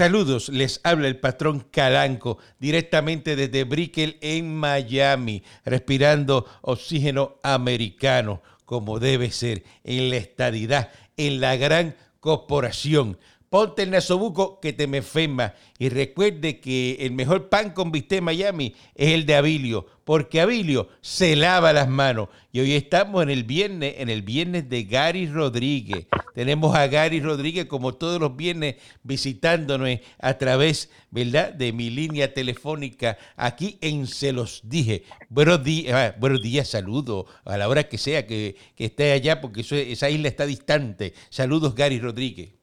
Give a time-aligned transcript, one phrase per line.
[0.00, 8.98] Saludos, les habla el patrón Calanco directamente desde Brickell en Miami, respirando oxígeno americano como
[8.98, 13.18] debe ser en la estadidad, en la gran corporación.
[13.50, 15.54] Ponte el nasobuco que te me enferma.
[15.76, 20.40] Y recuerde que el mejor pan con bistec en Miami es el de Abilio, porque
[20.40, 22.28] Abilio se lava las manos.
[22.52, 26.06] Y hoy estamos en el viernes, en el viernes de Gary Rodríguez.
[26.32, 32.32] Tenemos a Gary Rodríguez como todos los viernes visitándonos a través, ¿verdad?, de mi línea
[32.32, 35.02] telefónica aquí en Se los dije.
[35.28, 35.60] Buenos
[35.92, 40.28] ah, buenos días, saludos a la hora que sea que, esté allá, porque esa isla
[40.28, 41.14] está distante.
[41.30, 42.59] Saludos, Gary Rodríguez.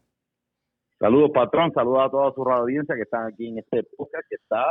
[1.00, 1.72] Saludos, patrón.
[1.74, 4.64] Saludos a toda su audiencia que están aquí en este podcast que está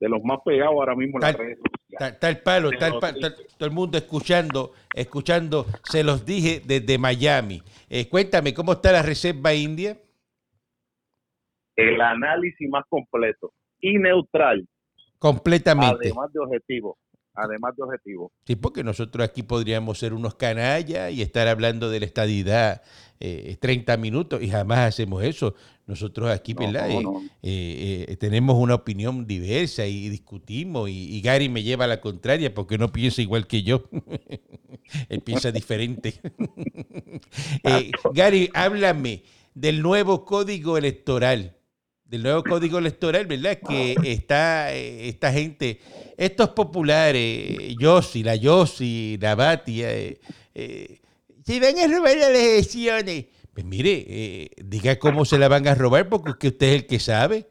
[0.00, 2.14] de los más pegados ahora mismo en las redes sociales.
[2.14, 3.18] Está, el palo, está, el palo,
[3.56, 7.62] todo el mundo escuchando, escuchando, se los dije desde Miami.
[7.88, 9.96] Eh, cuéntame, ¿cómo está la Reserva India?
[11.76, 14.66] El análisis más completo y neutral.
[15.18, 16.08] Completamente.
[16.08, 16.98] Además de objetivo
[17.34, 18.32] además de objetivo.
[18.46, 22.82] Sí, porque nosotros aquí podríamos ser unos canallas y estar hablando de la estadidad
[23.20, 25.54] eh, 30 minutos y jamás hacemos eso.
[25.86, 26.88] Nosotros aquí, ¿verdad?
[26.90, 27.02] Eh,
[27.42, 32.54] eh, eh, tenemos una opinión diversa y, discutimos y, Gary me lleva a la contraria
[32.54, 33.84] porque no piensa igual que yo.
[35.10, 36.14] Él piensa diferente.
[38.14, 39.24] Gary, háblame
[39.54, 41.54] del nuevo código electoral
[42.14, 43.58] del nuevo código electoral, ¿verdad?
[43.58, 45.80] Que está esta gente,
[46.16, 50.20] estos populares, Yossi, la Yossi, la Batia, eh,
[50.54, 51.00] eh,
[51.44, 53.26] se van a robar las elecciones.
[53.52, 57.00] Pues mire, eh, diga cómo se la van a robar porque usted es el que
[57.00, 57.48] sabe.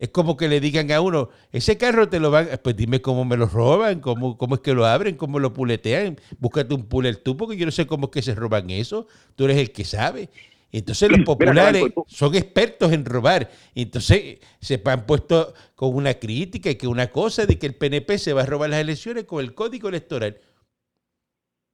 [0.00, 3.24] Es como que le digan a uno, ese carro te lo van, pues dime cómo
[3.24, 6.18] me lo roban, cómo, cómo es que lo abren, cómo lo puletean.
[6.38, 9.06] Búscate un puller tú, porque yo no sé cómo es que se roban eso.
[9.36, 10.30] Tú eres el que sabe.
[10.72, 13.48] Entonces los populares son expertos en robar.
[13.74, 18.18] Entonces se han puesto con una crítica y que una cosa de que el PNP
[18.18, 20.36] se va a robar las elecciones con el código electoral.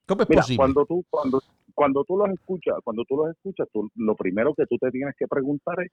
[0.07, 0.57] ¿Cómo es posible?
[0.57, 1.41] Cuando tú, cuando,
[1.73, 5.27] cuando tú los escuchas, cuando tú los escuchas, lo primero que tú te tienes que
[5.27, 5.91] preguntar es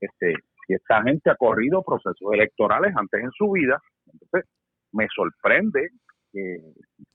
[0.00, 0.34] este,
[0.66, 3.78] si esta gente ha corrido procesos electorales antes en su vida.
[4.12, 4.50] Entonces,
[4.92, 5.88] me sorprende
[6.32, 6.58] que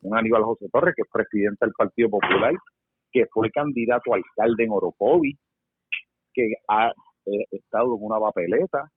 [0.02, 2.54] un Aníbal José Torres, que es presidente del Partido Popular,
[3.16, 5.38] que fue candidato a alcalde en Orocovi,
[6.34, 8.92] que ha eh, estado en una papeleta,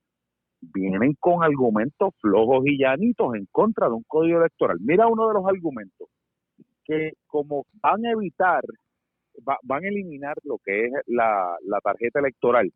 [0.59, 4.77] vienen con argumentos flojos y llanitos en contra de un código electoral.
[4.81, 6.09] Mira uno de los argumentos,
[6.83, 8.59] que como van a evitar,
[9.63, 12.69] van a eliminar lo que es la, tarjeta electoral,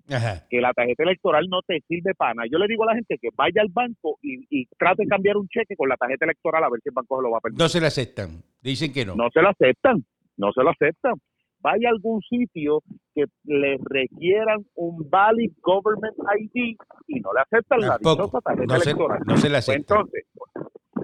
[0.49, 2.47] que la tarjeta electoral no te sirve para nada.
[2.49, 5.35] Yo le digo a la gente que vaya al banco y, y trate de cambiar
[5.35, 7.41] un cheque con la tarjeta electoral a ver si el banco se lo va a
[7.41, 7.61] permitir.
[7.61, 8.29] No se la aceptan,
[8.61, 9.15] dicen que no.
[9.15, 10.05] No se la aceptan,
[10.37, 11.15] no se lo aceptan
[11.63, 12.81] vaya a algún sitio
[13.15, 16.75] que le requieran un valid government ID
[17.07, 19.21] y no le aceptan la dichosa tarjeta electoral.
[19.25, 20.25] no se le pues entonces,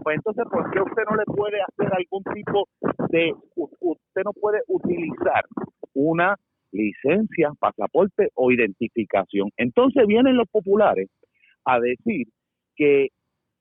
[0.03, 2.67] pues entonces, ¿por qué usted no le puede hacer algún tipo
[3.09, 5.45] de, usted no puede utilizar
[5.93, 6.35] una
[6.71, 9.49] licencia, pasaporte o identificación?
[9.57, 11.07] Entonces vienen los populares
[11.65, 12.27] a decir
[12.75, 13.07] que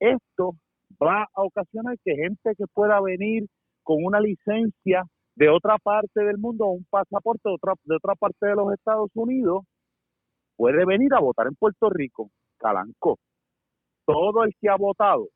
[0.01, 0.53] esto
[1.01, 3.47] va a ocasionar que gente que pueda venir
[3.83, 5.05] con una licencia
[5.39, 9.11] de otra parte del mundo, un pasaporte de otra, de otra parte de los Estados
[9.15, 9.65] Unidos,
[10.57, 12.31] puede venir a votar en Puerto Rico.
[12.59, 13.21] Calanco.
[14.05, 15.29] Todo el que ha votado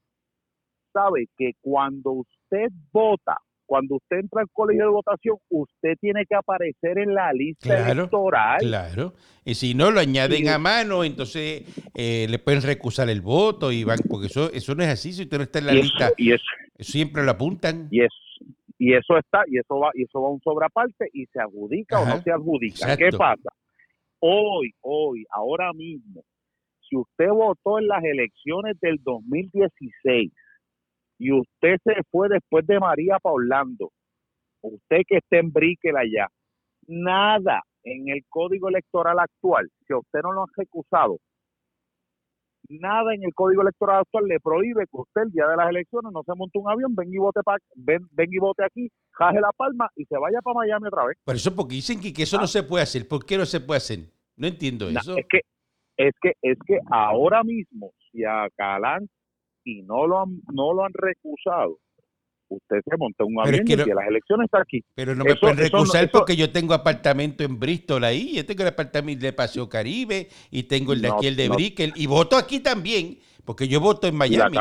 [0.92, 6.34] sabe que cuando usted vota, cuando usted entra al colegio de votación, usted tiene que
[6.34, 8.58] aparecer en la lista electoral.
[8.58, 9.14] Claro.
[9.44, 11.62] Y si no lo añaden a mano, entonces
[11.94, 15.12] eh, le pueden recusar el voto y van, porque eso, eso no es así.
[15.12, 16.34] Si usted no está en la lista, y
[16.80, 17.86] siempre lo apuntan.
[17.92, 18.31] Y eso
[18.78, 22.06] y eso está y eso va y eso va un sobraparte y se adjudica o
[22.06, 22.96] no se adjudica.
[22.96, 23.50] Qué pasa
[24.24, 26.22] hoy hoy ahora mismo
[26.88, 30.32] si usted votó en las elecciones del 2016
[31.18, 33.90] y usted se fue después de María Paulando
[34.60, 36.28] usted que esté en Brickell allá
[36.86, 41.18] nada en el código electoral actual si usted no lo ha recusado
[42.78, 46.12] nada en el código electoral actual le prohíbe que usted el día de las elecciones
[46.12, 47.40] no se monte un avión, venga y vote
[47.76, 51.16] ven, y vote aquí, jaje la palma y se vaya para Miami otra vez.
[51.24, 52.48] Por eso, porque dicen que, eso no ah.
[52.48, 53.06] se puede hacer.
[53.08, 54.00] ¿Por qué no se puede hacer?
[54.36, 55.16] No entiendo eso.
[55.16, 55.40] Es que,
[55.96, 59.08] es que, es que ahora mismo, si a Calán
[59.64, 61.78] y no lo han, no lo han recusado,
[62.56, 64.82] usted se monta un avión y las elecciones está aquí.
[64.94, 68.68] Pero no me pueden recusar porque yo tengo apartamento en Bristol ahí, yo tengo el
[68.68, 72.60] apartamento de Paseo Caribe y tengo el de aquí, el de Brickell, y voto aquí
[72.60, 74.58] también, porque yo voto en Miami.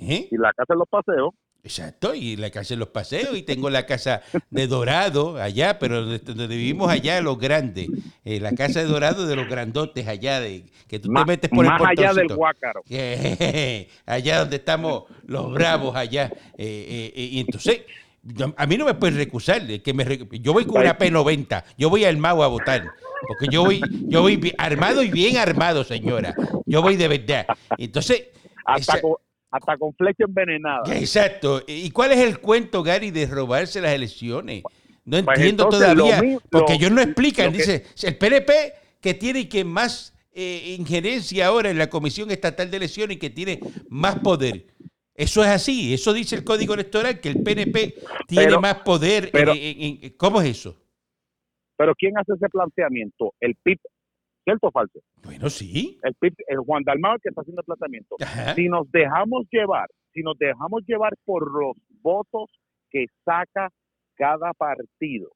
[0.00, 0.28] ¿Eh?
[0.30, 1.34] Y la casa, de los paseos.
[1.64, 6.04] Exacto, y la casa de los paseos, y tengo la casa de Dorado allá, pero
[6.04, 7.88] donde, vivimos allá, los grandes,
[8.24, 11.64] eh, la casa de Dorado de los grandotes allá, de que tú te metes por
[11.64, 12.82] más allá del Guácaro.
[14.06, 16.30] allá donde estamos los bravos allá.
[16.56, 17.82] Eh, eh, y entonces,
[18.56, 20.04] a mí no me puedes recusar, que me,
[20.40, 22.84] yo voy con una P90, yo voy al mago a votar,
[23.26, 26.34] porque yo voy, yo voy armado y bien armado, señora,
[26.66, 27.46] yo voy de verdad.
[27.78, 28.28] Entonces...
[28.64, 29.00] Hasta,
[29.50, 30.94] hasta con flecha envenenada.
[30.94, 31.62] Exacto.
[31.66, 34.62] ¿Y cuál es el cuento, Gary, de robarse las elecciones?
[35.08, 36.20] No pues entiendo todavía,
[36.50, 37.50] porque ellos no explican.
[37.50, 38.52] Dice, el PNP
[39.00, 43.30] que tiene que más eh, injerencia ahora en la Comisión Estatal de Elecciones y que
[43.30, 43.58] tiene
[43.88, 44.66] más poder.
[45.14, 47.94] Eso es así, eso dice el Código Electoral, que el PNP
[48.26, 49.32] tiene más poder.
[50.18, 50.76] ¿Cómo es eso?
[51.78, 53.32] Pero ¿quién hace ese planteamiento?
[53.40, 53.78] ¿El PIB
[54.44, 55.00] ¿Cierto o falso?
[55.22, 55.98] Bueno, sí.
[56.02, 56.14] El,
[56.48, 58.16] el Juan Dalmau que está haciendo el planteamiento.
[58.56, 62.50] Si nos dejamos llevar, si nos dejamos llevar por los votos
[62.90, 63.70] que saca
[64.18, 65.30] cada partido,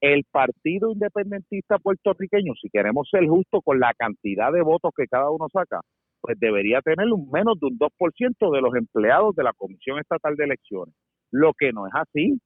[0.00, 5.30] el Partido Independentista Puertorriqueño, si queremos ser justos con la cantidad de votos que cada
[5.30, 5.80] uno saca,
[6.20, 10.36] pues debería tener un menos de un 2% de los empleados de la Comisión Estatal
[10.36, 10.94] de Elecciones.
[11.30, 12.40] Lo que no es así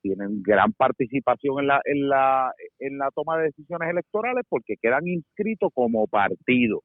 [0.00, 5.06] tienen gran participación en la, en la, en la toma de decisiones electorales porque quedan
[5.06, 6.82] inscritos como partido.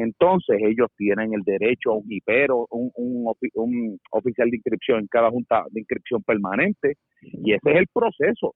[0.00, 5.30] Entonces ellos tienen el derecho a un hipero, un, un, oficial de inscripción en cada
[5.30, 8.54] junta de inscripción permanente y ese es el proceso.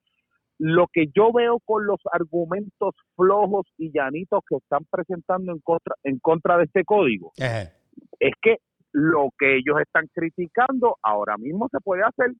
[0.57, 5.95] Lo que yo veo con los argumentos flojos y llanitos que están presentando en contra,
[6.03, 8.57] en contra de este código es que
[8.93, 12.31] lo que ellos están criticando ahora mismo se puede hacer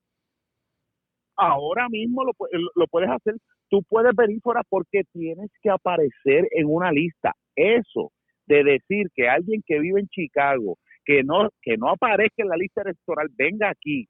[1.37, 2.31] ahora mismo lo,
[2.75, 3.35] lo puedes hacer.
[3.69, 7.33] Tú puedes venir fuera porque tienes que aparecer en una lista.
[7.55, 8.11] Eso
[8.47, 12.57] de decir que alguien que vive en Chicago, que no, que no aparezca en la
[12.57, 14.07] lista electoral, venga aquí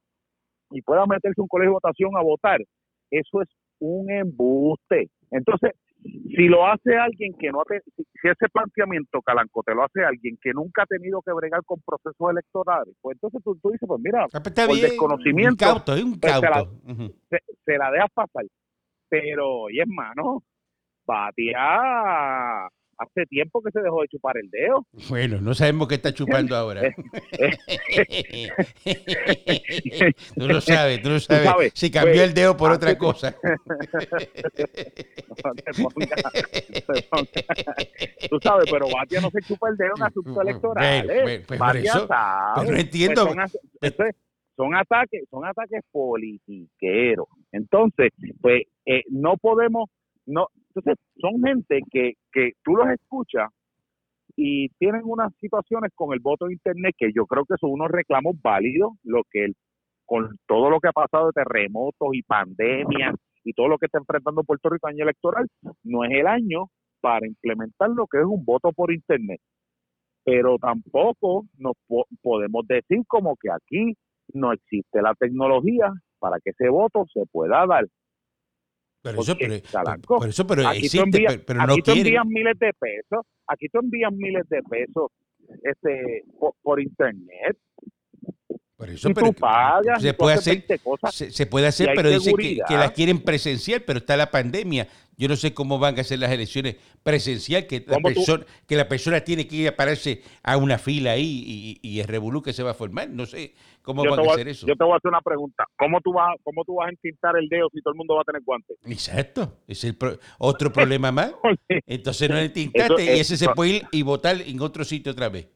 [0.72, 2.60] y pueda meterse un colegio de votación a votar,
[3.12, 3.50] eso es
[3.80, 5.10] un embuste.
[5.32, 5.72] Entonces,
[6.04, 10.38] si lo hace alguien que no ha si ese planteamiento Calanco te lo hace alguien
[10.42, 14.26] que nunca ha tenido que bregar con procesos electorales, pues entonces tú, dices, pues mira,
[14.32, 16.34] ah, pues por desconocimiento un pues
[17.66, 18.46] se, la, dejas pasar.
[19.10, 20.44] Pero, y es mano,
[21.06, 24.86] batea hace tiempo que se dejó de chupar el dedo.
[25.10, 26.82] Bueno, no sabemos qué está chupando ahora.
[30.36, 31.74] tú lo sabes, tú lo sabes.
[31.76, 33.36] Si cambió pues, el dedo por otra cosa.
[38.30, 41.46] tú sabes, pero Batia no se chupa el dedo en asuntos electorales.
[41.48, 42.72] Pues, Batia sabe.
[42.72, 43.36] no entiendo.
[43.80, 43.96] Pues
[44.56, 47.28] son, ataques, son ataques politiqueros.
[47.52, 48.12] Entonces,
[48.42, 49.90] pues eh, no podemos
[50.26, 53.50] no entonces son gente que, que tú los escuchas
[54.36, 57.90] y tienen unas situaciones con el voto de internet que yo creo que son unos
[57.90, 59.56] reclamos válidos, lo que el,
[60.06, 64.00] con todo lo que ha pasado de terremotos y pandemias y todo lo que está
[64.00, 65.48] enfrentando Puerto Rico año electoral,
[65.84, 66.66] no es el año
[67.00, 69.40] para implementar lo que es un voto por internet.
[70.24, 71.76] Pero tampoco nos
[72.22, 73.94] podemos decir como que aquí
[74.34, 77.86] no existe la tecnología para que ese voto se pueda dar.
[79.06, 83.24] Pero eso, pero, eso, pero aquí existe, pero no aquí te envían miles de pesos,
[83.46, 85.12] aquí te envían miles de pesos
[85.62, 86.24] este
[86.64, 87.56] por, internet.
[88.76, 89.28] Por eso, pero
[90.00, 90.66] se, puede hacer,
[91.12, 94.88] se, puede hacer, pero dice que, que, la quieren presencial, pero está la pandemia.
[95.18, 98.88] Yo no sé cómo van a ser las elecciones presencial, que la, persona, que la
[98.88, 102.64] persona tiene que ir a pararse a una fila ahí y, el revolú que se
[102.64, 103.10] va a formar.
[103.10, 104.68] No sé cómo van a hacer eso.
[104.68, 105.66] Yo te voy a hacer una pregunta.
[105.78, 108.22] ¿Cómo tú vas, cómo tú vas a entintar el dedo si todo el mundo va
[108.22, 108.78] a tener guantes?
[108.86, 109.60] Exacto.
[109.68, 109.98] Es el
[110.38, 111.34] otro problema más.
[111.88, 115.50] Entonces no entintaste y ese se puede ir y votar en otro sitio otra vez.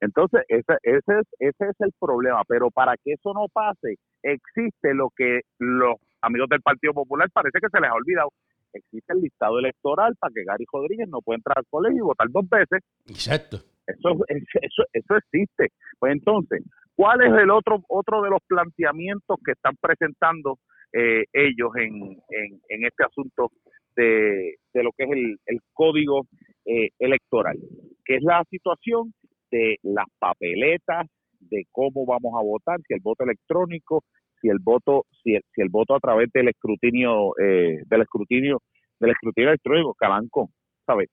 [0.00, 2.42] Entonces, ese, ese, es, ese es el problema.
[2.48, 7.58] Pero para que eso no pase, existe lo que los amigos del Partido Popular parece
[7.60, 8.30] que se les ha olvidado
[8.76, 12.28] existe el listado electoral para que Gary Rodríguez no pueda entrar al colegio y votar
[12.30, 12.82] dos veces.
[13.06, 13.58] Exacto.
[13.86, 15.68] Eso, eso, eso existe.
[15.98, 16.62] Pues entonces,
[16.94, 20.58] ¿cuál es el otro, otro de los planteamientos que están presentando
[20.92, 23.50] eh, ellos en, en, este asunto
[23.94, 26.26] de, de, lo que es el, el código
[26.64, 27.56] eh, electoral?
[28.04, 29.12] Que es la situación
[29.50, 31.06] de las papeletas,
[31.40, 34.02] de cómo vamos a votar, si el voto electrónico,
[34.40, 38.62] si el voto si el, si el voto a través del escrutinio eh, del escrutinio
[39.00, 40.50] del escrutinio electrónico Calanco
[40.86, 41.10] sabes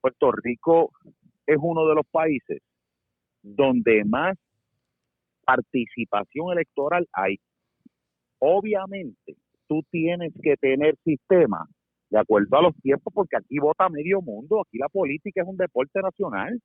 [0.00, 0.90] Puerto Rico
[1.46, 2.60] es uno de los países
[3.42, 4.36] donde más
[5.44, 7.36] participación electoral hay.
[8.38, 9.36] Obviamente
[9.66, 11.66] tú tienes que tener sistema
[12.10, 15.56] de acuerdo a los tiempos porque aquí vota medio mundo aquí la política es un
[15.56, 16.58] deporte nacional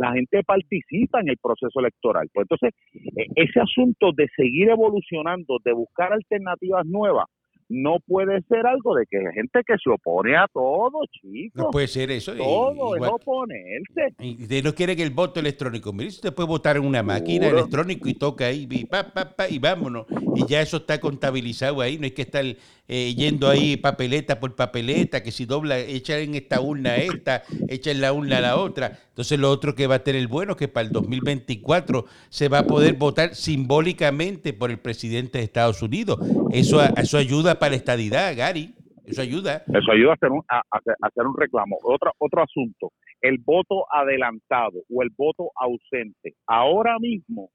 [0.00, 2.26] la gente participa en el proceso electoral.
[2.32, 2.72] Pues entonces,
[3.16, 7.26] e, ese asunto de seguir evolucionando, de buscar alternativas nuevas,
[7.70, 11.54] no puede ser algo de que la gente que se opone a todo, chicos.
[11.54, 12.34] No puede ser eso.
[12.34, 14.14] Todo es oponerse.
[14.18, 15.92] Y usted no quiere que el voto electrónico.
[15.92, 19.48] Mire, usted puede votar en una máquina electrónica y toca ahí, y, pa, pa, pa,
[19.48, 20.06] y vámonos.
[20.34, 21.96] Y ya eso está contabilizado ahí.
[21.96, 26.34] No hay que estar eh, yendo ahí papeleta por papeleta, que si dobla, echa en
[26.34, 28.98] esta urna esta, echa en la urna la otra.
[29.10, 32.66] Entonces lo otro que va a tener bueno que para el 2024 se va a
[32.66, 36.18] poder votar simbólicamente por el presidente de Estados Unidos.
[36.50, 38.74] Eso, eso ayuda para la estadidad, Gary.
[39.04, 39.62] Eso ayuda.
[39.66, 40.62] Eso ayuda a hacer un, a,
[41.02, 41.78] hacer un reclamo.
[41.82, 46.34] Otro, otro asunto, el voto adelantado o el voto ausente.
[46.46, 47.50] Ahora mismo,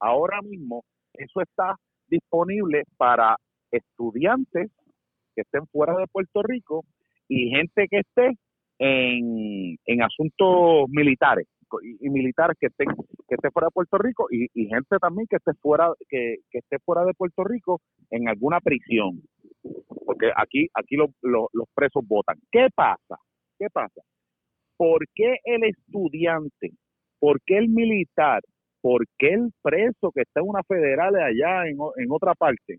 [0.00, 0.84] ahora mismo,
[1.14, 1.76] eso está
[2.08, 3.36] disponible para
[3.70, 4.70] estudiantes
[5.34, 6.84] que estén fuera de Puerto Rico
[7.28, 8.38] y gente que esté
[8.78, 11.46] en, en asuntos militares
[12.00, 12.88] y, militares que estén
[13.28, 17.04] que esté fuera de Puerto Rico y, gente también que esté fuera que, esté fuera
[17.04, 19.20] de Puerto Rico en alguna prisión
[20.08, 22.38] porque aquí aquí los presos votan.
[22.50, 23.18] Qué pasa
[23.58, 24.00] qué pasa
[24.78, 26.70] por qué el estudiante
[27.18, 28.40] por qué el militar
[28.80, 32.78] por qué el preso que está en una federal allá en, en otra parte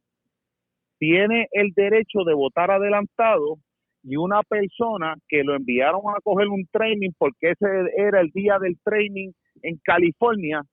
[0.97, 3.57] tiene el derecho de votar adelantado
[4.01, 8.57] y una persona que lo enviaron a coger un training porque ese era el día
[8.57, 9.29] del training
[9.61, 10.63] en California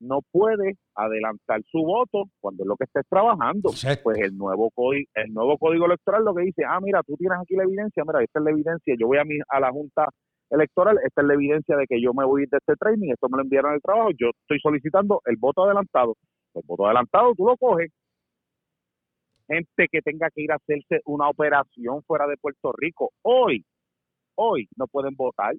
[0.00, 3.70] no puede adelantar su voto cuando es lo que estés trabajando.
[4.02, 7.38] Pues el nuevo código, el nuevo código electoral lo que dice, ah, mira, tú tienes
[7.40, 10.08] aquí la evidencia, mira, esta es la evidencia, yo voy a mi, a la junta
[10.50, 13.36] electoral, esta es la evidencia de que yo me voy de este training, esto me
[13.36, 16.14] lo enviaron al trabajo, yo estoy solicitando el voto adelantado.
[16.54, 17.90] El voto adelantado tú lo coges,
[19.48, 23.10] gente que tenga que ir a hacerse una operación fuera de Puerto Rico.
[23.22, 23.64] Hoy,
[24.36, 25.54] hoy no pueden votar.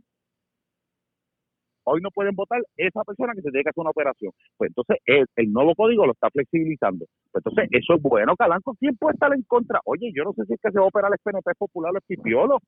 [1.89, 4.33] Hoy no pueden votar esa persona que se tiene que hacer una operación.
[4.57, 7.05] Pues entonces el, el nuevo código lo está flexibilizando.
[7.31, 8.75] Pues entonces eso es bueno, Calanco.
[8.77, 9.79] ¿Quién puede estar en contra?
[9.85, 11.95] Oye, yo no sé si es que se va a operar el PNP popular o
[11.95, 12.59] el pipiolo.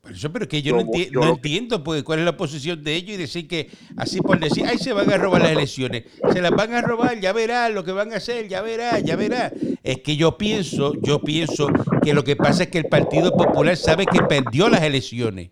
[0.00, 0.76] Por eso, pero que yo,
[1.12, 4.64] no, entiendo pues, cuál es la posición de ellos y decir que así por decir,
[4.66, 6.04] ay, se van a robar las elecciones.
[6.32, 9.14] Se las van a robar, ya verá lo que van a hacer, ya verá, ya
[9.14, 9.52] verá.
[9.82, 11.68] Es que yo pienso, yo pienso
[12.02, 15.50] que lo que pasa es que el Partido Popular sabe que perdió las elecciones.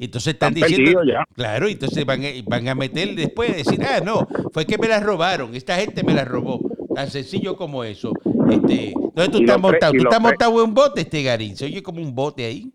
[0.00, 1.00] Entonces están diciendo,
[1.34, 5.54] claro, entonces van, van a meter después, decir, ah, no, fue que me las robaron,
[5.54, 6.60] esta gente me las robó.
[6.94, 8.12] Tan sencillo como eso.
[8.50, 11.82] Este, entonces tú estás montado, tú estás montado en un bote, este Garín, se oye
[11.82, 12.72] como un bote ahí.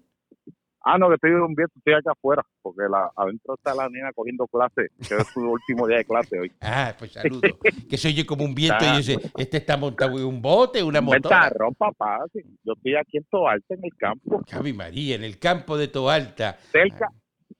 [0.87, 4.11] Ah, no, que estoy un viento, estoy acá afuera, porque la, adentro está la niña
[4.13, 6.51] cogiendo clase, que es su último día de clase hoy.
[6.61, 7.41] Ah, pues saludo.
[7.89, 11.01] que se oye como un viento y dice, este está montado en un bote, una
[11.01, 11.51] motora.
[11.67, 12.19] Un papá,
[12.63, 14.41] yo estoy aquí en Toalta, en el campo.
[14.47, 16.57] Javi María, en el campo de Toalta.
[16.71, 17.09] Cerca,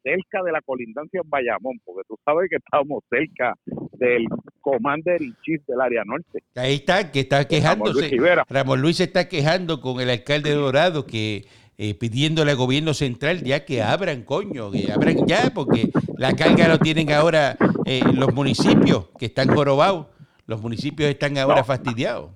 [0.04, 3.56] cerca de la colindancia en Bayamón, porque tú sabes que estamos cerca
[3.94, 4.28] del
[4.62, 6.44] Commander in Chief del área norte.
[6.56, 8.12] Ahí está, que está quejándose.
[8.50, 11.46] Ramón Luis, se está quejando con el alcalde de Dorado que
[11.78, 16.68] eh, pidiéndole al gobierno central ya que abran, coño, que abran ya, porque la carga
[16.68, 20.08] lo tienen ahora eh, los municipios que están jorobados,
[20.48, 22.32] los municipios están ahora fastidiados.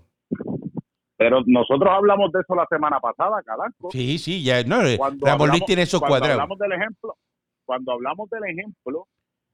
[1.17, 3.89] Pero nosotros hablamos de eso la semana pasada, Calanco.
[3.91, 6.31] Sí, sí, ya, no, eh, Ramón Luis tiene esos cuadrados.
[6.31, 7.15] Hablamos del ejemplo,
[7.65, 9.07] cuando hablamos del ejemplo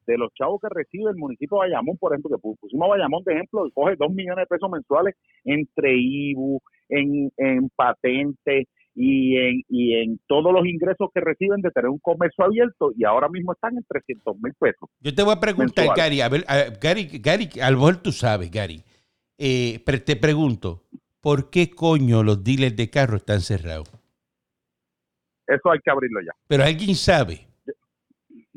[0.05, 3.23] de los chavos que recibe el municipio de Bayamón, por ejemplo, que pusimos a Bayamón
[3.23, 9.61] de ejemplo, coge dos millones de pesos mensuales entre IBU, en, en patentes, y en,
[9.67, 13.51] y en todos los ingresos que reciben de tener un comercio abierto y ahora mismo
[13.51, 14.89] están en 300 mil pesos.
[15.01, 16.45] Yo te voy a preguntar, Gary, a ver,
[16.81, 18.81] Gary, Gary, a lo mejor tú sabes, Gary,
[19.37, 20.83] eh, pero te pregunto,
[21.19, 23.91] ¿por qué coño los dealers de carro están cerrados?
[25.45, 26.31] Eso hay que abrirlo ya.
[26.47, 27.47] Pero alguien sabe.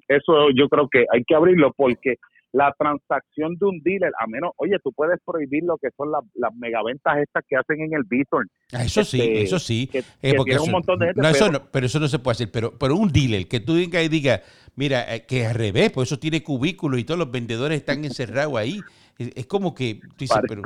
[0.07, 2.17] Eso yo creo que hay que abrirlo porque
[2.53, 6.23] la transacción de un dealer, a menos, oye, tú puedes prohibir lo que son las,
[6.35, 8.49] las megaventas estas que hacen en el Bithorn.
[8.73, 9.91] Ah, eso sí, este, eso sí.
[10.23, 11.21] Eh, porque un montón de gente.
[11.21, 12.51] No, pero, eso no, pero eso no se puede hacer.
[12.51, 14.41] Pero, pero un dealer que tú digas y diga,
[14.77, 18.57] mira, eh, que al revés, pues eso tiene cubículos y todos los vendedores están encerrados
[18.57, 18.81] ahí.
[19.19, 20.63] Es, como que tú dices, pero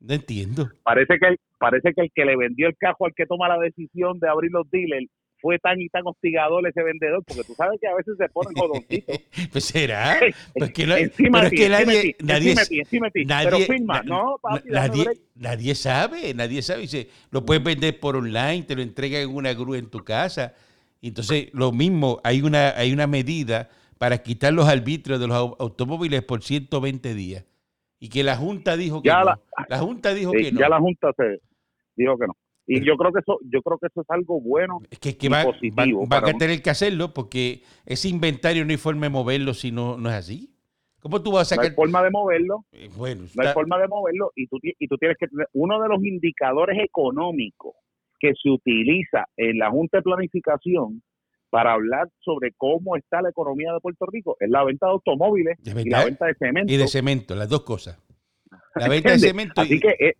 [0.00, 0.68] no entiendo.
[0.82, 4.18] Parece que, parece que el que le vendió el cajo al que toma la decisión
[4.18, 5.06] de abrir los dealers
[5.40, 8.54] fue tan y tan hostigador ese vendedor, porque tú sabes que a veces se ponen
[8.54, 9.20] jodoncitos.
[9.52, 10.20] pues será.
[10.54, 16.60] Pues que pero es que nadie, nadie, nadie, pero firma, no, nadie, nadie sabe, nadie
[16.62, 16.82] sabe.
[16.82, 20.54] Dice, lo puedes vender por online, te lo entregan en una grúa en tu casa.
[21.00, 26.22] Entonces, lo mismo, hay una, hay una medida para quitar los arbitrios de los automóviles
[26.22, 27.44] por 120 días.
[27.98, 29.24] Y que la Junta dijo que no.
[29.68, 30.60] La, Junta dijo que no.
[30.60, 31.40] Ya la Junta se
[31.96, 32.36] dijo que no.
[32.72, 35.42] Y yo creo que eso, yo creo que eso es algo bueno es que, va,
[35.42, 36.06] positivo.
[36.06, 39.98] Van a tener que hacerlo porque ese inventario no hay forma de moverlo si no,
[39.98, 40.54] no es así.
[41.00, 41.64] ¿Cómo tú vas a sacar?
[41.64, 42.64] No hay forma de moverlo.
[42.70, 45.82] Eh, bueno, no hay forma de moverlo y tú, y tú tienes que tener uno
[45.82, 47.74] de los indicadores económicos
[48.20, 51.02] que se utiliza en la Junta de Planificación
[51.48, 55.58] para hablar sobre cómo está la economía de Puerto Rico es la venta de automóviles
[55.64, 56.72] y la venta de cemento.
[56.72, 58.00] Y de cemento, las dos cosas.
[58.76, 59.60] La venta de cemento.
[59.60, 60.14] Así que eh,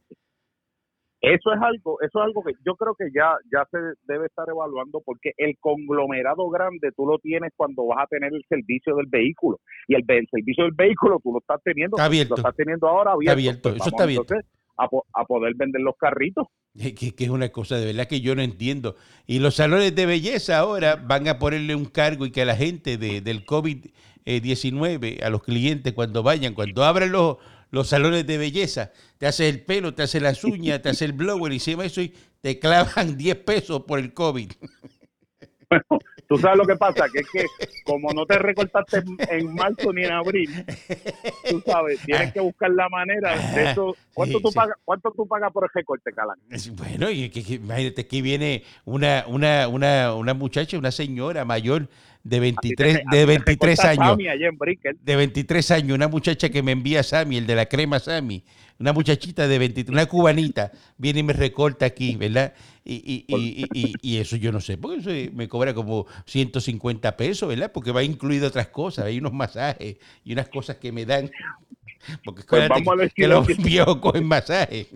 [1.21, 3.79] eso es algo, eso es algo que yo creo que ya, ya se
[4.11, 8.43] debe estar evaluando porque el conglomerado grande tú lo tienes cuando vas a tener el
[8.49, 12.37] servicio del vehículo y el, servicio del vehículo tú lo estás teniendo, abierto.
[12.37, 13.33] lo estás teniendo ahora abierto.
[13.33, 13.69] abierto.
[13.71, 14.35] Pues eso está abierto.
[14.79, 16.47] A, a, poder vender los carritos.
[16.75, 18.97] Que, que, es una cosa de verdad que yo no entiendo.
[19.27, 22.57] Y los salones de belleza ahora van a ponerle un cargo y que a la
[22.57, 27.37] gente de, del COVID-19, a los clientes cuando vayan, cuando abran los
[27.71, 28.93] los salones de belleza.
[29.19, 32.01] Te hace el pelo, te hace las uñas, te hace el blower y encima eso
[32.01, 34.51] y te clavan 10 pesos por el COVID.
[35.69, 35.85] Bueno,
[36.29, 37.45] tú sabes lo que pasa, que es que
[37.85, 40.51] como no te recortaste en marzo ni en abril,
[41.49, 43.97] tú sabes, tienes que buscar la manera de eso.
[44.13, 46.39] ¿Cuánto, tú, pagas, ¿cuánto tú pagas por el recorte, Calán?
[46.73, 51.89] Bueno, y que, imagínate que viene una, una, una, una muchacha, una señora mayor
[52.23, 54.19] de 23, de 23 años.
[55.03, 58.45] De 23 años, una muchacha que me envía Sammy, el de la crema Sammy,
[58.79, 62.55] una muchachita de 23, una cubanita, viene y me recorta aquí, ¿verdad?
[62.85, 67.49] Y, y, y, y eso yo no sé, porque eso me cobra como 150 pesos,
[67.49, 67.71] ¿verdad?
[67.73, 71.31] Porque va incluido otras cosas, hay unos masajes y unas cosas que me dan.
[72.25, 74.89] Porque pues vamos a que, los viejos cogen masajes.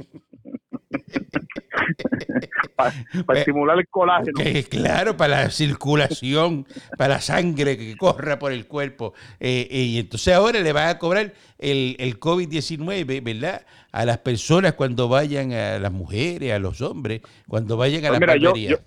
[2.77, 4.39] para, estimular el colágeno.
[4.69, 9.15] claro, para la circulación, para la sangre que corra por el cuerpo.
[9.41, 13.67] Eh, eh, y entonces ahora le van a cobrar el, el COVID-19, ¿verdad?
[13.93, 18.21] A las personas cuando vayan, a las mujeres, a los hombres, cuando vayan a pues
[18.21, 18.79] la mira,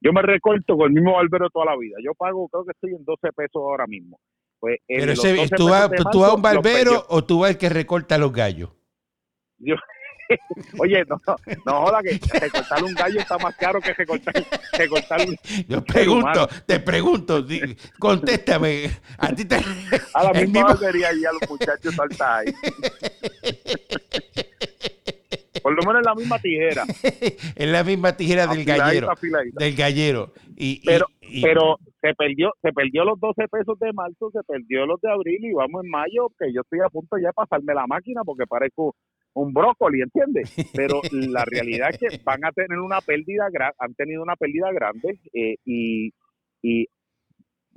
[0.00, 1.96] yo, me recorto con el mismo barbero toda la vida.
[2.04, 4.18] Yo pago, creo que estoy en 12 pesos ahora mismo.
[4.60, 8.18] Pues, Pero ¿tú, vas, ¿tú vas a un barbero o tú vas el que recorta
[8.18, 8.70] los gallos?
[9.58, 9.74] Yo,
[10.78, 11.20] Oye, no,
[11.64, 14.34] no joda que recortar un gallo está más caro que recortar,
[14.72, 15.36] recortar un.
[15.68, 17.44] Yo pregunto, te pregunto,
[17.98, 18.90] contéstame.
[19.18, 19.56] A ti te.
[20.14, 22.54] A la misma quería ir a los muchachos saltar ahí.
[25.62, 26.84] Por lo menos en la misma tijera.
[27.56, 29.08] en la misma tijera del gallero.
[29.54, 30.32] Del gallero.
[30.56, 31.06] Y, pero,
[31.42, 35.44] pero se perdió, se perdió los 12 pesos de marzo, se perdió los de abril
[35.44, 38.46] y vamos en mayo, que yo estoy a punto ya de pasarme la máquina porque
[38.46, 38.94] parezco
[39.34, 40.54] un brócoli, ¿entiendes?
[40.74, 45.20] Pero la realidad es que van a tener una pérdida, han tenido una pérdida grande
[45.32, 46.12] eh, y,
[46.62, 46.86] y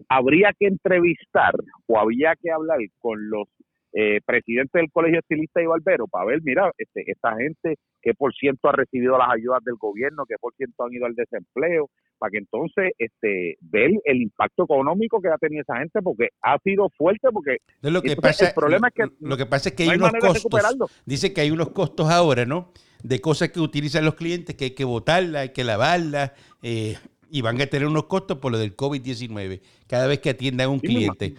[0.10, 1.54] habría que entrevistar
[1.88, 3.48] o había que hablar con los
[3.94, 8.34] eh, presidente del Colegio Estilista y Barbero para ver, mira, este, esta gente, qué por
[8.34, 11.90] ciento ha recibido las ayudas del gobierno, qué por ciento han ido al desempleo,
[12.22, 16.60] para que entonces este ver el impacto económico que ha tenido esa gente, porque ha
[16.60, 19.84] sido fuerte, porque lo que pasa, el problema es que lo que pasa es que
[19.90, 22.74] hay, unos costos, dice que hay unos costos ahora, ¿no?
[23.02, 26.96] De cosas que utilizan los clientes, que hay que botarla, hay que lavarla, eh,
[27.32, 30.70] y van a tener unos costos por lo del COVID-19 cada vez que atiendan a
[30.70, 31.34] un cliente.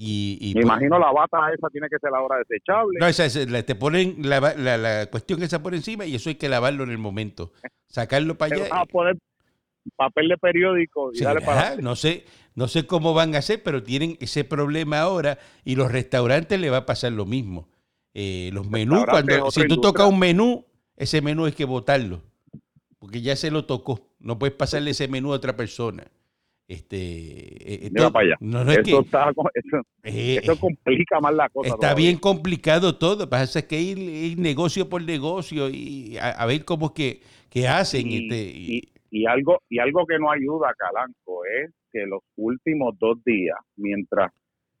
[0.00, 2.98] Y, Me pues imagino la bata esa tiene que ser la hora desechable.
[3.00, 3.28] No, esa,
[3.64, 6.98] te ponen la, la, cuestión esa por encima y eso hay que lavarlo en el
[6.98, 7.52] momento.
[7.88, 8.68] Sacarlo para allá.
[8.70, 9.16] A poner
[9.94, 12.24] papel de periódico y darle para No sé,
[12.54, 16.70] no sé cómo van a hacer, pero tienen ese problema ahora y los restaurantes le
[16.70, 17.68] va a pasar lo mismo.
[18.14, 20.64] Eh, los menús, cuando si tú tocas un menú,
[20.96, 22.20] ese menú hay que botarlo,
[22.98, 24.00] porque ya se lo tocó.
[24.18, 26.04] No puedes pasarle ese menú a otra persona.
[26.68, 28.36] Este, esto, para allá.
[29.54, 31.70] eso, eh, complica más la cosa.
[31.70, 33.30] Está bien complicado todo.
[33.30, 38.10] Pasa que ir, negocio por negocio y a, ver cómo es que, hacen.
[38.10, 38.88] Y, este, y,
[39.26, 44.32] algo, y algo que no ayuda, Calanco, es que los últimos dos días, mientras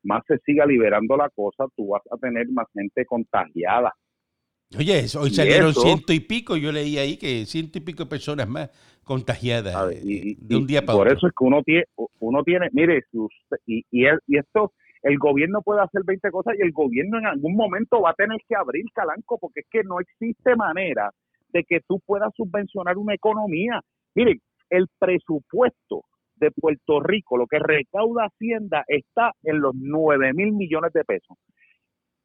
[0.02, 3.92] más se siga liberando la cosa, tú vas a tener más gente contagiada.
[4.76, 8.46] Oye, hoy salieron ciento y pico, yo leí ahí que ciento y pico de personas
[8.48, 8.70] más
[9.02, 11.08] contagiadas eh, de un día para otro.
[11.08, 11.84] Por eso es que uno tiene,
[12.20, 13.02] uno tiene mire,
[13.64, 17.56] y, y, y esto, el gobierno puede hacer 20 cosas y el gobierno en algún
[17.56, 21.12] momento va a tener que abrir calanco porque es que no existe manera
[21.52, 23.80] de que tú puedas subvencionar una economía.
[24.18, 26.02] Miren, el presupuesto
[26.36, 31.36] de Puerto Rico, lo que recauda Hacienda, está en los 9 mil millones de pesos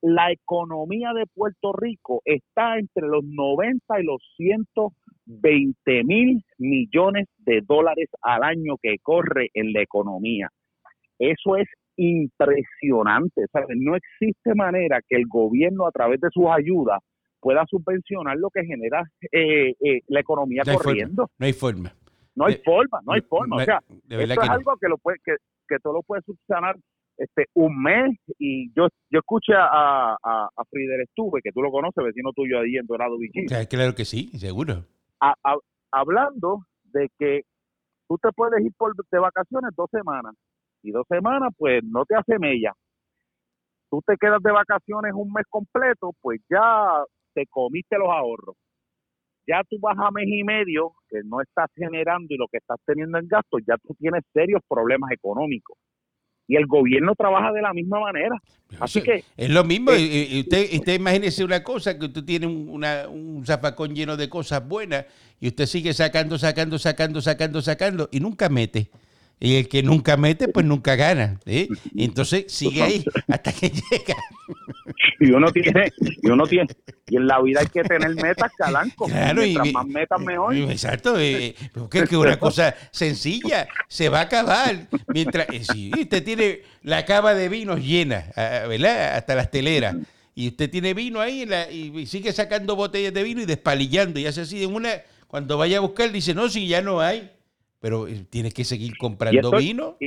[0.03, 7.61] la economía de Puerto Rico está entre los 90 y los 120 mil millones de
[7.65, 10.49] dólares al año que corre en la economía.
[11.17, 13.45] Eso es impresionante.
[13.77, 16.99] No existe manera que el gobierno a través de sus ayudas
[17.43, 21.29] pueda subvencionar lo que genera eh, eh, la economía corriendo.
[21.37, 21.93] no hay forma.
[22.35, 23.57] No hay forma, no hay forma.
[23.57, 23.79] o sea,
[24.09, 25.35] esto es algo que, lo puede, que,
[25.67, 26.75] que todo lo puede subsanar
[27.15, 31.69] este un mes y yo yo escuché a, a, a Frieder Estuve, que tú lo
[31.69, 33.45] conoces, vecino tuyo ahí en Dorado Vichy.
[33.45, 34.85] Claro que sí, seguro.
[35.91, 37.41] hablando de que
[38.07, 40.33] tú te puedes ir por de vacaciones dos semanas
[40.81, 42.73] y dos semanas pues no te hace mella.
[43.91, 48.55] Tú te quedas de vacaciones un mes completo, pues ya te comiste los ahorros.
[49.45, 52.79] Ya tú vas a mes y medio que no estás generando y lo que estás
[52.85, 55.77] teniendo en gastos, ya tú tienes serios problemas económicos
[56.47, 58.35] y el gobierno trabaja de la misma manera.
[58.79, 59.91] Así que es lo mismo.
[59.91, 64.67] Eh, usted, usted imagínese una cosa que usted tiene un, un zafacón lleno de cosas
[64.67, 65.05] buenas
[65.39, 68.89] y usted sigue sacando, sacando, sacando, sacando, sacando y nunca mete.
[69.43, 71.37] Y el que nunca mete, pues nunca gana.
[71.45, 71.67] ¿eh?
[71.93, 74.15] Y entonces sigue ahí hasta que llega.
[75.19, 76.67] Y uno tiene, y uno tiene,
[77.07, 79.05] y en la vida hay que tener metas, calanco.
[79.05, 80.55] Claro, Mientras más metas, mejor.
[80.55, 84.87] Exacto, eh, porque es que una cosa sencilla se va a acabar.
[85.07, 89.17] Mientras, eh, si usted tiene la cava de vinos llena, ah, ¿verdad?
[89.17, 89.97] Hasta las teleras.
[90.35, 94.21] Y usted tiene vino ahí y sigue sacando botellas de vino y despalillando.
[94.21, 97.29] Y hace así de una, cuando vaya a buscar, dice, no, si ya no hay
[97.83, 99.97] pero eh, tienes que seguir comprando vino.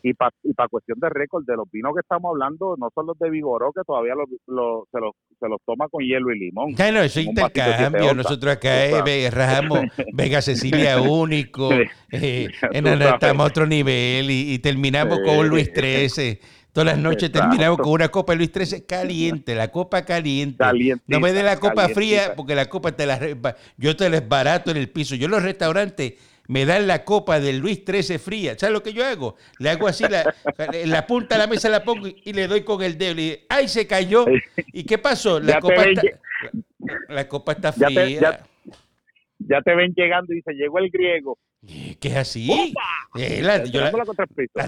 [0.00, 3.18] Y, para pa cuestión de récord, de los vinos que estamos hablando, no son los
[3.18, 6.74] de Vigoró, que todavía se, los, se los toma con hielo y limón.
[6.74, 8.14] Claro, eso es intercambio.
[8.14, 9.80] Nosotros acá eh, rajamos
[10.14, 11.68] Vega Cecilia único,
[12.12, 16.38] eh, estamos a otro nivel y, terminamos con Luis XIII.
[16.70, 20.64] Todas las noches terminamos con una copa Luis XIII caliente, la copa caliente.
[21.08, 23.18] no me dé la copa fría porque la copa te la
[23.76, 25.16] yo te la barato en el piso.
[25.16, 28.58] Yo en los restaurantes me dan la copa del Luis XIII fría.
[28.58, 29.36] ¿Sabes lo que yo hago?
[29.58, 30.34] Le hago así, la,
[30.86, 33.12] la punta de la mesa la pongo y le doy con el dedo.
[33.12, 34.24] Y digo, ¡ay, se cayó!
[34.72, 35.38] ¿Y qué pasó?
[35.38, 36.02] La, copa está,
[37.08, 38.40] la, copa está, fría.
[39.40, 41.38] Ya te, ven llegando y se llegó el griego.
[42.00, 42.74] ¿Qué es así?
[43.16, 43.62] Eh, la,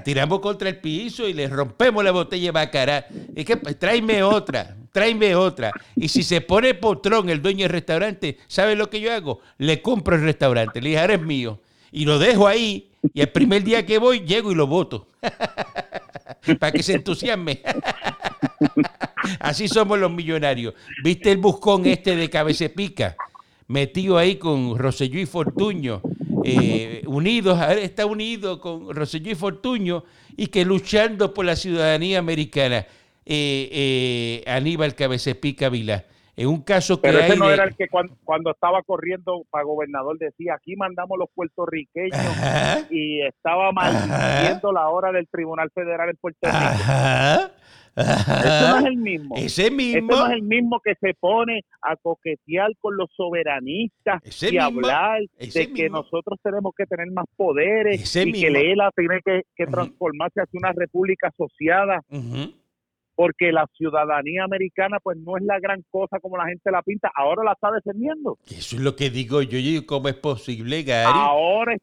[0.02, 3.06] tiramos contra el piso y le rompemos la botella de bacará.
[3.34, 5.72] Es que pues, tráeme otra, tráeme otra.
[5.96, 9.40] Y si se pone potrón el dueño del restaurante, ¿sabe lo que yo hago?
[9.56, 10.82] Le compro el restaurante.
[10.82, 11.58] Le dije, ahora es mío
[11.92, 15.08] y lo dejo ahí y el primer día que voy llego y lo voto
[16.58, 17.60] para que se entusiasme.
[19.40, 20.74] Así somos los millonarios.
[21.02, 23.16] ¿Viste el buscón este de cabecepica?
[23.68, 26.02] Metido ahí con Roselló y Fortuño,
[26.44, 30.04] eh, unidos, está unido con Roselló y Fortuño
[30.36, 32.86] y que luchando por la ciudadanía americana,
[33.24, 36.04] eh, eh, Aníbal Cabecepica Vila.
[36.40, 40.16] En un caso que Pero ese no era el que cuando, estaba corriendo para gobernador
[40.16, 42.16] decía, aquí mandamos los puertorriqueños
[42.90, 46.56] y estaba maldiciendo la hora del Tribunal Federal en Puerto Rico.
[46.56, 47.50] Ajá.
[47.94, 49.36] Ese no es el mismo.
[49.36, 50.16] Ese mismo.
[50.16, 55.72] no es el mismo que se pone a coquetear con los soberanistas y hablar de
[55.74, 60.72] que nosotros tenemos que tener más poderes y que Lela tiene que, transformarse hacia una
[60.72, 62.00] república asociada
[63.14, 67.10] porque la ciudadanía americana pues no es la gran cosa como la gente la pinta,
[67.14, 68.38] ahora la está defendiendo.
[68.46, 71.12] Eso es lo que digo yo, ¿cómo es posible, Gary?
[71.12, 71.76] Ahora,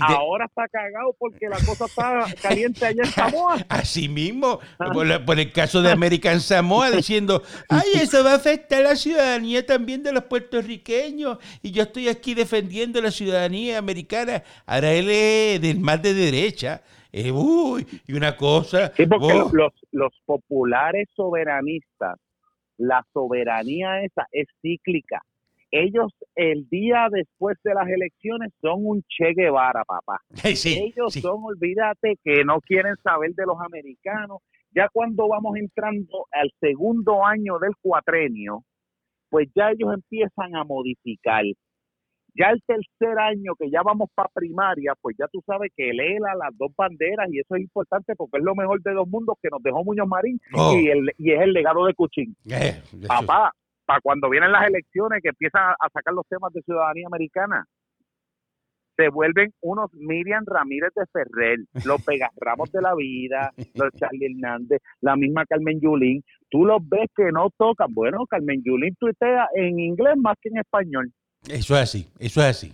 [0.00, 3.56] ahora está cagado porque la cosa está caliente allá en Samoa.
[3.68, 4.90] Así mismo, ah.
[4.92, 9.64] por, el caso de American Samoa, diciendo, ay, eso va a afectar a la ciudadanía
[9.64, 14.42] también de los puertorriqueños, y yo estoy aquí defendiendo la ciudadanía americana.
[14.66, 16.82] Ahora él es del más de derecha.
[17.16, 18.92] Eh, uy, y una cosa.
[18.96, 19.48] Sí, porque oh.
[19.52, 22.18] los, los populares soberanistas,
[22.76, 25.22] la soberanía esa es cíclica.
[25.70, 30.20] Ellos el día después de las elecciones son un Che Guevara, papá.
[30.44, 34.38] Ellos son, olvídate, que no quieren saber de los americanos.
[34.72, 38.64] Ya cuando vamos entrando al segundo año del cuatrenio,
[39.30, 41.44] pues ya ellos empiezan a modificar.
[42.34, 46.00] Ya el tercer año que ya vamos para primaria, pues ya tú sabes que el
[46.00, 49.36] ELA, las dos banderas, y eso es importante porque es lo mejor de dos mundos
[49.40, 50.76] que nos dejó Muñoz Marín oh.
[50.76, 52.36] y, el, y es el legado de Cuchín.
[52.50, 53.52] Eh, Papá,
[53.86, 57.64] para cuando vienen las elecciones que empiezan a sacar los temas de ciudadanía americana,
[58.96, 64.80] se vuelven unos Miriam Ramírez de Ferrer, los Pegarramos de la vida, los Charlie Hernández,
[65.00, 66.22] la misma Carmen Yulín.
[66.50, 67.92] Tú los ves que no tocan.
[67.92, 71.12] Bueno, Carmen Yulín tuitea en inglés más que en español.
[71.48, 72.72] Eso es así, eso es así.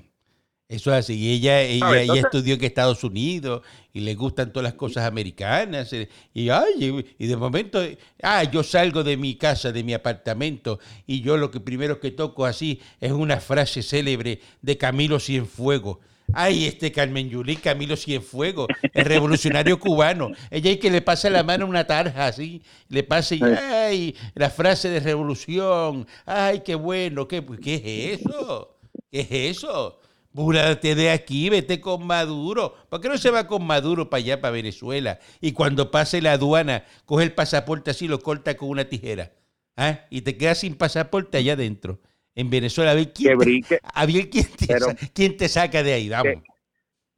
[0.70, 1.18] Eso es así.
[1.18, 5.92] Y ella, ella, estudió en Estados Unidos y le gustan todas las cosas americanas.
[5.92, 7.82] Eh, y, ay, y de momento,
[8.22, 10.78] ah, yo salgo de mi casa, de mi apartamento,
[11.08, 15.98] y yo lo que primero que toco así es una frase célebre de Camilo Cienfuegos.
[16.32, 20.30] Ay, este Carmen Yulín, Camilo Cienfuegos, el revolucionario cubano.
[20.50, 24.50] Ella hay que le pasa la mano una tarja así, le pasa y, ay, la
[24.50, 26.06] frase de revolución.
[26.26, 28.78] Ay, qué bueno, ¿qué, qué es eso?
[29.10, 29.98] ¿Qué es eso?
[30.32, 32.76] Búrate de aquí, vete con Maduro.
[32.88, 35.18] ¿Por qué no se va con Maduro para allá, para Venezuela?
[35.40, 39.32] Y cuando pase la aduana, coge el pasaporte así, lo corta con una tijera.
[39.76, 40.00] ¿Ah?
[40.10, 42.00] Y te quedas sin pasaporte allá adentro.
[42.34, 46.42] En Venezuela, a ver quién, te, a ver quién, te, saca de ahí, vamos.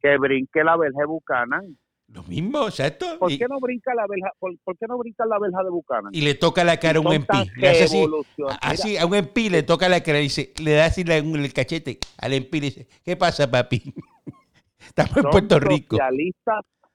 [0.01, 1.77] Que, brinque la verja Buchanan.
[2.07, 3.17] Lo mismo, exacto.
[3.19, 6.13] ¿Por qué no brinca la verja, por, qué no brinca la verja de Buchanan?
[6.13, 7.33] Y le toca la cara a un MP.
[7.55, 8.05] Le hace así,
[8.61, 11.99] así, a un MP le toca la cara y dice, le da así el cachete
[12.17, 13.93] al MP y le dice, ¿qué pasa, papi?
[14.79, 15.97] Estamos en Puerto Rico.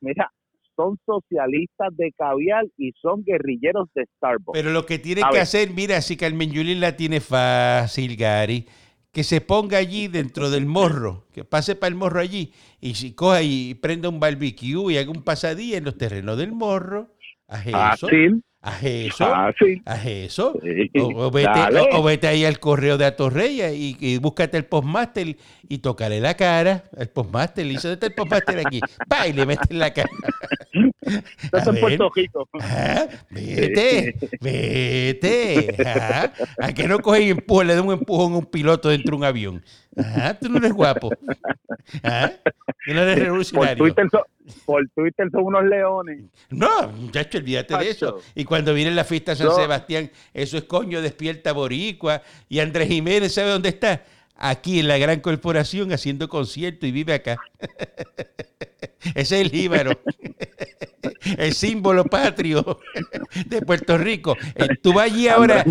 [0.00, 0.32] Mira,
[0.78, 4.56] son socialistas de caviar y son guerrilleros de Starbucks.
[4.56, 8.64] Pero lo que tiene que hacer, mira, si Carmen Yulín la tiene fácil, Gary,
[9.10, 13.14] que se ponga allí dentro del morro, que pase para el morro allí y si
[13.14, 17.08] coja y prenda un barbecue y haga un pasadía en los terrenos del morro,
[17.48, 18.08] haz eso.
[18.60, 19.24] Haz eso,
[19.84, 20.60] haz eso.
[21.00, 21.30] O,
[22.02, 25.36] vete, ahí al correo de Atorreya y, y búscate el postmaster
[25.68, 26.84] y tócale la cara.
[26.96, 28.80] El postmaster, le dice, ¿dónde está el postmaster aquí?
[29.08, 30.08] Pa, y le metes la cara.
[31.42, 32.48] Estás en Puerto Rico.
[33.30, 35.76] vete, vete.
[36.60, 39.16] ¿A que no coge y empuja, le da un empujón a un piloto dentro de
[39.16, 39.64] un avión?
[40.40, 41.10] Tú no eres guapo.
[41.10, 43.94] Tú no eres revolucionario.
[44.64, 46.24] Por Twitter, son unos leones.
[46.50, 48.20] No, muchacho, olvídate de eso.
[48.34, 52.22] Y cuando viene la fiesta de San Sebastián, eso es coño, despierta Boricua.
[52.48, 54.02] Y Andrés Jiménez, ¿sabe dónde está?
[54.38, 57.36] Aquí en la gran corporación haciendo conciertos y vive acá.
[59.14, 60.00] Ese es el jíbaro.
[61.38, 62.80] El símbolo patrio
[63.46, 64.36] de Puerto Rico.
[64.54, 65.64] Eh, tú vas allí ahora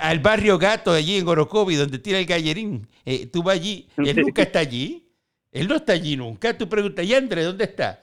[0.00, 2.86] al barrio Gato, allí en Orocovi, donde tira el gallerín.
[3.04, 3.88] Eh, tú vas allí.
[3.96, 5.08] Él nunca está allí.
[5.50, 6.56] Él no está allí nunca.
[6.56, 8.00] Tú preguntas, ¿y Andrés dónde está?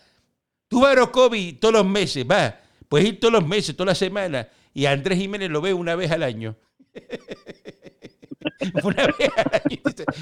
[0.68, 2.60] Tú vas a Orocovi todos los meses, va.
[2.90, 4.48] Puedes ir todos los meses, todas las semanas.
[4.74, 6.56] Y Andrés Jiménez lo ve una vez al año.
[8.84, 9.32] Una vez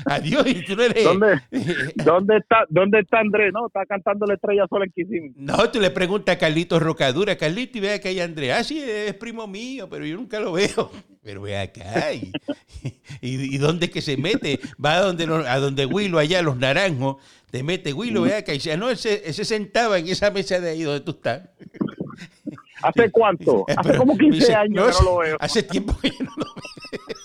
[0.06, 1.04] adiós, y tú no eres.
[1.04, 1.42] ¿Dónde,
[1.96, 3.52] ¿Dónde, está, ¿Dónde está Andrés?
[3.54, 5.34] No, está cantando la estrella sola en Kissimmee.
[5.36, 8.54] No, tú le preguntas a Carlitos Rocadura, Carlito, y vea que hay Andrés.
[8.58, 10.92] Ah, sí, es primo mío, pero yo nunca lo veo.
[11.22, 12.14] Pero ve acá.
[12.14, 12.32] ¿Y,
[13.22, 14.60] y, dónde es que se mete?
[14.84, 17.18] Va a donde, a donde Willo, allá, los naranjos.
[17.52, 18.54] Te mete Willo, ve acá.
[18.54, 21.50] Y dice, ah, no, ese, ese sentaba en esa mesa de ahí donde tú estás.
[22.82, 23.66] ¿Hace cuánto?
[23.76, 25.38] Hace como 15 años que no lo veo.
[25.40, 27.19] Hace tiempo que no lo veo.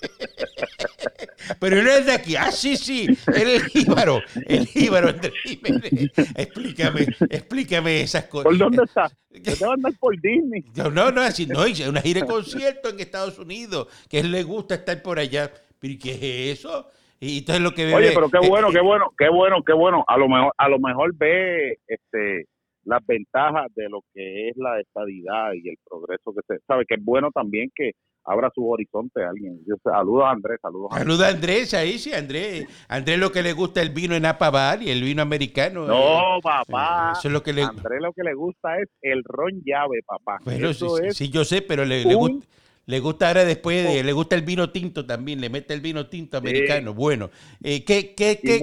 [1.58, 2.36] Pero no es de aquí.
[2.36, 3.06] Ah, sí, sí.
[3.34, 4.20] el jíbaro.
[4.46, 5.08] El jíbaro
[6.36, 8.44] Explícame, explícame esas cosas.
[8.44, 9.10] ¿Por dónde está?
[9.30, 10.64] ¿Te va a andar por Disney?
[10.76, 14.42] No, no, no, así, no, una gira de concierto en Estados Unidos, que él le
[14.42, 15.50] gusta estar por allá.
[15.78, 16.88] ¿Pero qué es eso?
[17.20, 20.04] Y entonces lo que ve, Oye, pero qué bueno, qué bueno, qué bueno, qué bueno.
[20.06, 22.46] A lo mejor, a lo mejor ve este
[22.84, 26.96] las ventajas de lo que es la estadidad y el progreso que se sabe que
[26.96, 27.92] es bueno también que
[28.24, 29.60] abra su horizonte a alguien.
[29.82, 32.66] saludos a Andrés, saludos a Saludos a Andrés, ahí sí, Andrés.
[32.88, 35.86] Andrés lo que le gusta el vino en Apabar y el vino americano.
[35.86, 37.12] No, eh, papá.
[37.18, 37.62] Eso es lo que le...
[37.62, 40.38] Andrés lo que le gusta es el ron llave, papá.
[40.50, 42.46] Eso sí, sí, yo sé, pero le, gusta...
[42.86, 46.06] Le gusta ahora después, de, le gusta el vino tinto también, le mete el vino
[46.06, 46.92] tinto americano.
[46.92, 47.30] Bueno,
[47.62, 48.60] eh, ¿qué, qué, qué,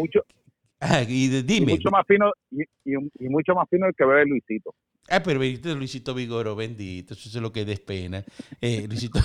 [0.84, 1.74] Ah, y dime.
[1.74, 4.74] mucho más fino, y, y, mucho más fino el que bebe Luisito.
[5.09, 8.23] Ah, pero bendito Luisito Vigoro, bendito, eso es lo que despena.
[8.61, 9.19] Eh, Luisito,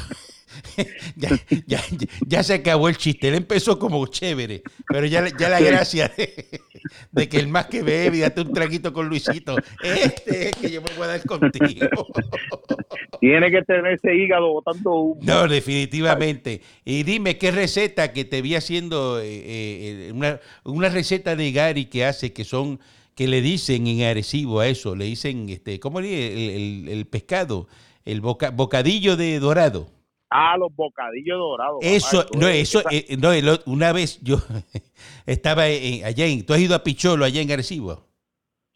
[1.17, 1.31] ya,
[1.67, 1.81] ya,
[2.27, 6.11] ya, se acabó el chiste, él empezó como chévere, pero ya, ya la gracia
[7.13, 10.83] de, que el más que bebe date un traguito con Luisito, este es que yo
[10.83, 11.87] me voy a dar contigo.
[13.21, 15.21] Tiene que tener ese hígado botando humo.
[15.23, 16.61] No, definitivamente.
[16.85, 19.21] Y dime, ¿qué receta que te vi haciendo?
[19.21, 22.79] Eh, eh, una, una receta de Gary que hace que son
[23.17, 27.67] que le dicen en Arecibo a eso, le dicen, este, ¿cómo le el, el, pescado?
[28.05, 29.89] El bocadillo de dorado.
[30.29, 31.79] Ah, los bocadillos dorados.
[31.81, 33.31] Eso, no, eso, eh, no,
[33.65, 34.37] una vez yo
[35.27, 38.07] estaba allá en, tú has ido a Picholo, allá en Arecibo.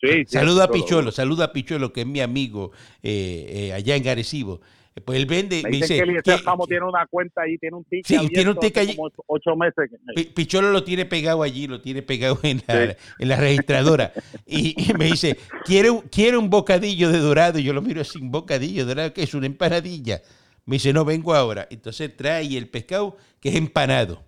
[0.00, 2.72] Sí, saluda a Picholo, saluda a Picholo, que es mi amigo
[3.02, 4.62] eh, eh, allá en Arecibo.
[5.04, 5.62] Pues él vende.
[5.62, 8.06] Me, dice que el Ramos tiene una cuenta ahí, tiene un ticket.
[8.06, 8.96] Sí, tiene un ticket allí.
[8.96, 9.90] Como ocho meses.
[10.34, 14.12] Picholo lo tiene pegado allí, lo tiene pegado en la, en la registradora.
[14.46, 17.58] y, me dice, ¿quiere, quiere un bocadillo de dorado.
[17.58, 20.22] Y yo lo miro sin bocadillo dorado, que es una empanadilla.
[20.66, 21.68] Me dice, no vengo ahora.
[21.70, 24.24] Entonces trae el pescado que es empanado.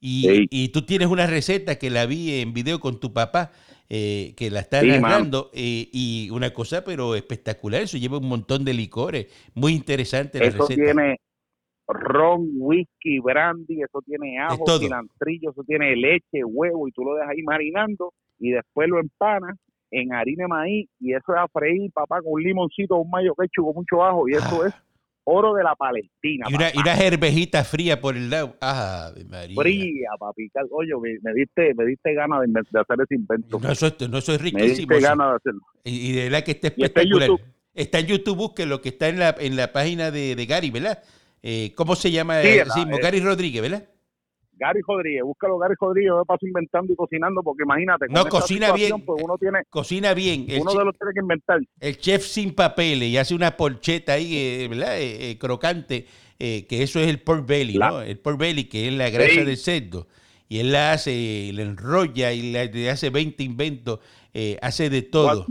[0.00, 3.52] Y, y tú tienes una receta que la vi en video con tu papá
[3.88, 8.64] eh, que la está narrando eh, y una cosa pero espectacular, eso lleva un montón
[8.64, 11.18] de licores, muy interesante la eso tiene
[11.88, 17.30] ron, whisky, brandy, eso tiene ajo, cilantrillo, eso tiene leche, huevo y tú lo dejas
[17.30, 19.56] ahí marinando y después lo empanas
[19.90, 23.34] en harina de maíz y eso es a freír, papá, con un limoncito, un mayo
[23.34, 24.68] quechu con mucho ajo y eso ah.
[24.68, 24.74] es
[25.26, 26.46] oro de la Palestina.
[26.48, 28.56] Y una, y una fría por el lado.
[28.60, 29.60] Ah, María.
[29.60, 30.50] Fría, papi.
[30.70, 33.58] Oye, me, diste, me diste ganas de, hacer ese invento.
[33.60, 34.88] No, eso, no, eso es riquísimo.
[34.88, 35.60] Me diste ganas de hacerlo.
[35.84, 37.30] Y, de verdad que está espectacular.
[37.74, 40.70] Está en YouTube, busque lo que está en la, en la página de, de Gary,
[40.70, 41.02] ¿verdad?
[41.42, 42.40] Eh, ¿Cómo se llama?
[42.40, 42.64] Sí, eh,
[43.02, 43.84] Gary Rodríguez, ¿verdad?
[44.56, 48.06] Gary Rodríguez, búscalo Gary Rodríguez, yo paso inventando y cocinando porque imagínate.
[48.08, 49.04] no, cocina bien.
[49.04, 50.46] Pues uno tiene, cocina bien.
[50.60, 51.60] uno de los tiene que inventar.
[51.80, 54.96] El chef sin papeles y hace una porcheta ahí, eh, ¿verdad?
[55.38, 56.06] crocante,
[56.38, 58.00] que eso es el pork belly, ¿no?
[58.00, 60.06] El pork belly, que es la grasa del cerdo.
[60.48, 64.00] Y él la hace, la enrolla y le hace 20 inventos,
[64.62, 65.46] hace de todo.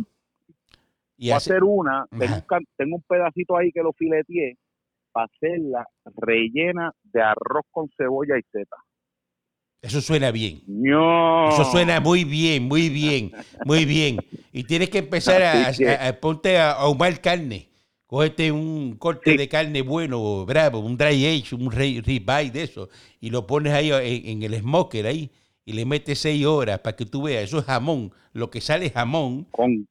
[1.18, 2.06] Y a hacer una,
[2.78, 4.58] tengo un, pedacito ahí que lo fileteé
[5.12, 5.88] para hacerla
[6.18, 8.76] rellena de arroz con cebolla y seta.
[9.86, 10.64] Eso suena bien.
[10.68, 13.32] Eso suena muy bien, muy bien,
[13.66, 14.18] muy bien.
[14.52, 17.70] Y tienes que empezar a, a, ponte a ahumar carne.
[18.08, 23.30] Cógete un corte de carne bueno, bravo, un dry age, un ribeye de eso, y
[23.30, 25.32] lo pones ahí en, el smoker ahí,
[25.66, 27.44] y le metes seis horas para que tú veas.
[27.44, 28.12] Eso es jamón.
[28.34, 29.46] Lo que sale es jamón.
[29.52, 29.88] Con,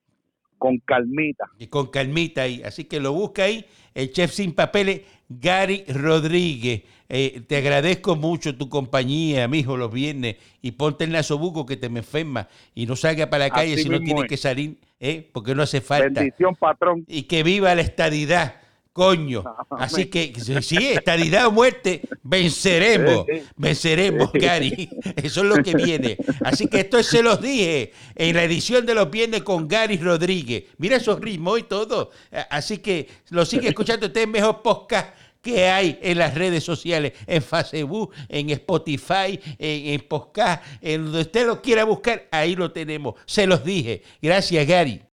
[0.58, 1.44] con calmita.
[1.58, 2.62] Y con calmita ahí.
[2.64, 6.82] Así que lo busca ahí, el chef sin papeles, Gary Rodríguez.
[7.08, 10.36] Eh, te agradezco mucho tu compañía, mijo, los viernes.
[10.62, 12.48] Y ponte el nasobuco que te me enferma.
[12.74, 15.28] Y no salga para la calle si no tiene que salir, ¿eh?
[15.32, 16.20] porque no hace falta.
[16.20, 17.04] Bendición, patrón.
[17.06, 18.63] Y que viva la estadidad
[18.94, 19.42] coño.
[19.70, 23.26] Así que, sí, estadidad o muerte, venceremos,
[23.56, 24.88] venceremos, Gary.
[25.16, 26.16] Eso es lo que viene.
[26.44, 30.64] Así que esto se los dije en la edición de los viernes con Gary Rodríguez.
[30.78, 32.12] Mira esos ritmos y todo.
[32.48, 37.42] Así que lo sigue escuchando usted mejor podcast que hay en las redes sociales, en
[37.42, 43.16] Facebook, en Spotify, en, en podcast, en donde usted lo quiera buscar, ahí lo tenemos.
[43.26, 44.02] Se los dije.
[44.22, 45.02] Gracias, Gary.